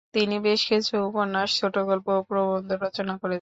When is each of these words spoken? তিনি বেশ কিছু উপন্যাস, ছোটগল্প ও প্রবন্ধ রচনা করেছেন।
তিনি 0.13 0.35
বেশ 0.39 0.61
কিছু 0.69 0.93
উপন্যাস, 1.07 1.49
ছোটগল্প 1.59 2.07
ও 2.09 2.21
প্রবন্ধ 2.23 2.69
রচনা 2.83 3.13
করেছেন। 3.13 3.29